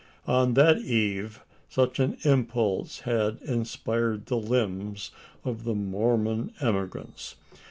On 0.25 0.55
that 0.55 0.79
eve, 0.79 1.43
such 1.69 1.99
an 1.99 2.17
impulse 2.23 3.01
had 3.01 3.37
inspired 3.43 4.25
the 4.25 4.37
limbs 4.39 5.11
of 5.45 5.63
the 5.63 5.75
Mormon 5.75 6.53
emigrants. 6.59 7.35